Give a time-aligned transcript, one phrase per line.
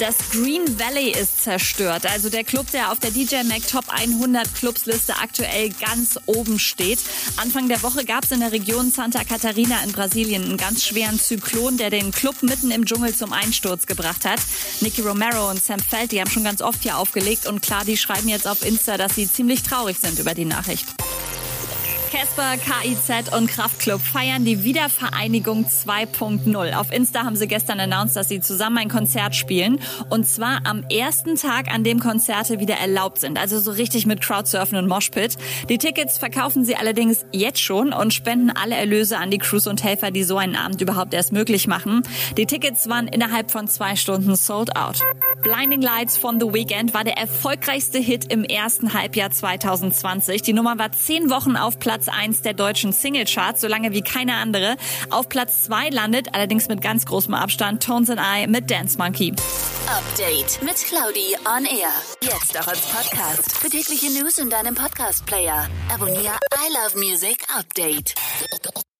[0.00, 2.06] Das Green Valley ist zerstört.
[2.06, 6.58] Also der Club, der auf der DJ Mac Top 100 Clubs Liste aktuell ganz oben
[6.58, 6.98] steht.
[7.36, 11.18] Anfang der Woche gab es in der Region Santa Catarina in Brasilien einen ganz schweren
[11.18, 14.40] Zyklon, der den Club mitten im Dschungel zum Einsturz gebracht hat.
[14.80, 17.96] Nicky Romero und Sam Feld, die haben schon ganz oft hier aufgelegt und klar, die
[17.96, 20.86] schreiben jetzt auf Insta, dass sie ziemlich traurig sind über die Nachricht.
[22.10, 26.74] Casper, KIZ und Kraftklub feiern die Wiedervereinigung 2.0.
[26.74, 29.78] Auf Insta haben sie gestern announced, dass sie zusammen ein Konzert spielen.
[30.08, 33.38] Und zwar am ersten Tag, an dem Konzerte wieder erlaubt sind.
[33.38, 35.36] Also so richtig mit Crowdsurfen und Moshpit.
[35.68, 39.84] Die Tickets verkaufen sie allerdings jetzt schon und spenden alle Erlöse an die Crews und
[39.84, 42.02] Helfer, die so einen Abend überhaupt erst möglich machen.
[42.38, 45.02] Die Tickets waren innerhalb von zwei Stunden sold out.
[45.42, 50.42] Blinding Lights von The Weeknd war der erfolgreichste Hit im ersten Halbjahr 2020.
[50.42, 54.34] Die Nummer war zehn Wochen auf Platz eins der deutschen Singlecharts, so lange wie keine
[54.34, 54.76] andere.
[55.10, 59.34] Auf Platz zwei landet, allerdings mit ganz großem Abstand, Tones and I mit Dance Monkey.
[59.88, 61.90] Update mit Claudi on Air.
[62.20, 63.56] Jetzt auch als Podcast.
[63.56, 65.66] Für tägliche News in deinem Podcast-Player.
[65.92, 68.14] Abonniere I Love Music Update.